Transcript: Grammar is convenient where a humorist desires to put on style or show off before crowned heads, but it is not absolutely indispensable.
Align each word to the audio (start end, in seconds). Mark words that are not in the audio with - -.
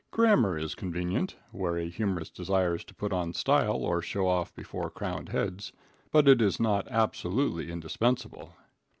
Grammar 0.09 0.57
is 0.57 0.73
convenient 0.73 1.37
where 1.51 1.77
a 1.77 1.87
humorist 1.87 2.33
desires 2.33 2.83
to 2.85 2.95
put 2.95 3.13
on 3.13 3.33
style 3.33 3.83
or 3.85 4.01
show 4.01 4.27
off 4.27 4.51
before 4.55 4.89
crowned 4.89 5.29
heads, 5.29 5.73
but 6.11 6.27
it 6.27 6.41
is 6.41 6.59
not 6.59 6.87
absolutely 6.87 7.69
indispensable. 7.71 8.55